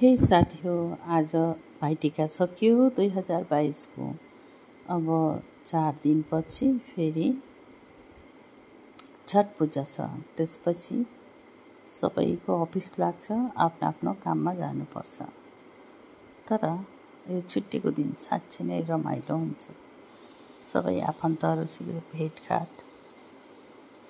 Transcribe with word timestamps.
हे 0.00 0.16
साथी 0.16 0.58
हो 0.58 0.98
आज 1.08 1.34
भाइटिका 1.80 2.26
सकियो 2.26 2.88
दुई 2.90 3.08
हजार 3.08 3.42
बाइसको। 3.50 4.08
अब 4.90 5.06
चार 5.66 5.98
दिनपछि 6.02 6.70
फेरि 6.86 7.28
छठ 9.28 9.54
पूजा 9.58 9.84
छ। 9.84 10.08
त्यसपछि 10.36 10.98
सबैको 11.90 12.60
अफिस 12.64 12.90
लाग्छ 12.98 13.30
आफ्नो 13.32 13.88
आफ्नो 13.88 14.12
काममा 14.24 14.54
जानुपर्छ। 14.54 15.22
तर 16.48 16.66
यो 17.30 17.40
छुट्टीको 17.40 17.90
दिन 17.90 18.12
साँच्चै 18.18 18.64
नै 18.64 18.82
रमाइलो 18.90 19.36
हुन्छ। 19.36 19.70
सबै 20.72 21.00
आफन्तहरूसँग 21.14 21.96
भेटघाट 22.12 22.84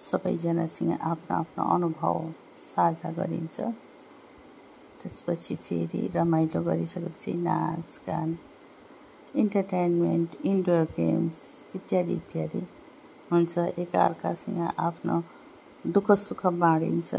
सबैजनासँग 0.01 0.98
आफ्नो 1.03 1.37
आफ्नो 1.37 1.73
अनुभव 1.75 2.32
साझा 2.69 3.11
गरिन्छ। 3.21 3.75
त्यसपछि 5.05 5.55
फेरि 5.57 6.11
रमाइलो 6.14 6.62
गरिसकेपछि 6.62 7.32
नाच 7.32 8.00
गान 8.07 8.39
इन्टरटेनमेन्ट 9.35 10.31
इन्डोर 10.45 10.82
गेम्स 10.96 11.67
इत्यादि 11.75 12.12
इत्यादि 12.12 12.62
हुन्छ। 13.32 13.59
एकअर्कासँग 13.59 14.61
आफ्नो 14.79 15.22
दुःख 15.86 16.12
सुख 16.12 16.46
बाँडिन्छ। 16.46 17.14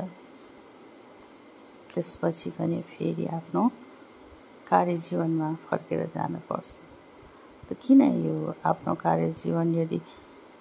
त्यसपछि 1.94 2.50
पनि 2.50 2.82
फेरि 2.82 3.26
आफ्नो 3.26 3.68
कार्यजीवनमा 4.68 5.54
फर्केर 5.70 6.06
जानुपर्छ। 6.16 6.78
त 7.70 7.74
किन 7.74 8.02
यो 8.02 8.56
आफ्नो 8.66 8.96
कार्यजीवन 8.96 9.76
यदि 9.76 10.00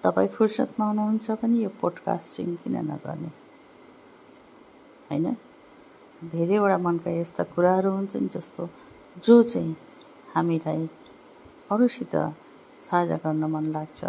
तपाईँ 0.03 0.27
फुर्सदमा 0.27 0.85
हुनुहुन्छ 0.85 1.31
भने 1.31 1.57
यो 1.57 1.69
पोडकास्टिङ 1.81 2.55
किन 2.55 2.75
नगर्ने? 2.91 3.31
होइन? 5.09 5.37
धेरैवटा 6.23 6.77
मनका 6.77 7.11
यस्ता 7.11 7.43
कुराहरू 7.43 7.91
हुन्छन् 7.91 8.27
जस्तो 8.27 8.69
जो 9.25 9.41
चाहिँ 9.43 9.75
हामीलाई 10.35 10.89
अरूसित 11.71 12.15
साझा 12.79 13.17
गर्न 13.23 13.43
मन 13.51 13.65
लाग्छ। 13.71 14.03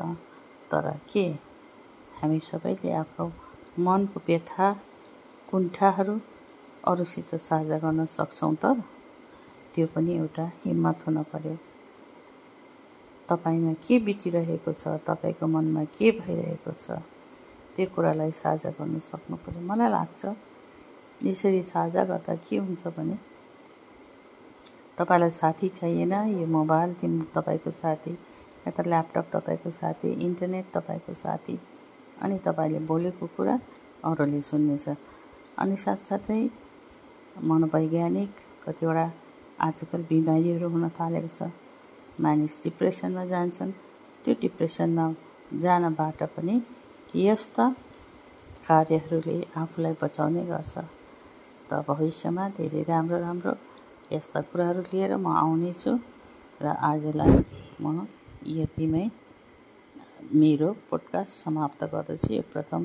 तर 0.70 0.86
के? 1.10 1.26
हामी 2.22 2.38
सबैले 2.40 2.92
आफ्नो 2.92 3.26
मनको 3.78 4.20
व्यथा 4.26 4.72
कुण्ठाहरू 5.50 6.18
अरूसित 6.86 7.34
साझा 7.34 7.78
गर्न 7.78 8.06
सक्छौँ 8.06 8.54
त 8.54 8.64
त्यो 9.74 9.86
पनि 9.94 10.16
एउटा 10.16 10.50
हिम्मत 10.64 11.06
हुन 11.06 11.22
पर्यो। 11.22 11.58
तपाईँमा 13.28 13.72
के 13.82 13.98
बितिरहेको 13.98 14.72
छ? 14.72 14.88
तपाईँको 15.06 15.46
मनमा 15.46 15.84
के 15.84 16.10
भइरहेको 16.22 16.72
छ? 16.72 17.02
त्यो 17.74 17.86
कुरालाई 17.94 18.30
साझा 18.30 18.70
गर्नु 18.78 19.00
सक्नु 19.00 19.36
पऱ्यो 19.36 19.60
मलाई 19.60 19.90
लाग्छ 19.90 20.22
यसरी 21.24 21.62
साझा 21.62 22.04
गर्दा 22.04 22.34
के 22.34 22.56
हुन्छ 22.56 22.86
भने 22.96 23.18
तपाईँलाई 24.98 25.30
साथी 25.30 25.68
चाहिएन 25.68 26.12
यो 26.12 26.46
मोबाइल 26.46 26.94
तिम 26.94 27.20
तपाईँको 27.34 27.70
साथी 27.70 28.10
या 28.10 28.70
त 28.70 28.86
ल्यापटप 28.86 29.26
तपाईँको 29.32 29.70
साथी 29.70 30.08
इन्टरनेट 30.26 30.66
तपाईँको 30.74 31.14
साथी 31.14 31.58
अनि 32.22 32.38
तपाईँले 32.46 32.78
बोलेको 32.90 33.26
कुरा 33.36 33.58
अरूले 34.04 34.40
सुन्नेछ। 34.40 34.88
अनि 35.58 35.76
साथसाथै 35.76 36.40
मनोवैज्ञानिक 37.44 38.30
कतिवटा 38.64 39.06
आजकल 39.60 40.02
बिमारीहरू 40.10 40.68
हुन 40.68 40.88
थालेको 40.98 41.28
छ। 41.28 41.50
मानिस 42.20 42.62
डिप्रेसनमा 42.64 43.24
जान्छन्। 43.24 43.72
त्यो 44.24 44.34
डिप्रेसनमा 44.40 45.06
जानबाट 45.60 46.22
पनि 46.36 46.60
यस्ता 47.14 47.64
कार्यहरूले 48.68 49.36
आफूलाई 49.56 49.94
बचाउने 50.02 50.44
गर्छ। 50.46 50.95
त 51.68 51.72
भविष्यमा 51.88 52.44
धेरै 52.58 52.82
राम्रो 52.92 53.18
राम्रो 53.26 53.52
यस्ता 54.12 54.40
कुराहरू 54.50 54.80
लिएर 54.90 55.12
म 55.16 55.26
आउनेछु 55.42 55.92
र 56.60 56.66
आजलाई 56.90 57.32
म 57.82 58.06
यतिमै 58.58 59.04
मेरो 60.40 60.68
पोडकास्ट 60.90 61.32
समाप्त 61.44 61.80
गर्दछु। 61.92 62.28
यो 62.34 62.42
प्रथम 62.52 62.82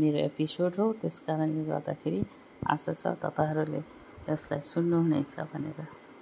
मेरो 0.00 0.18
एपिसोड 0.28 0.72
हो। 0.78 0.86
त्यस 1.00 1.16
कारणले 1.26 1.62
गर्दाखेरि 1.70 2.20
आशा 2.74 2.92
छ 3.00 3.04
तपाईँहरूले 3.24 3.82
यसलाई 4.28 4.60
सुन्नुहुनेछ 4.72 5.34
भनेर। 5.52 6.01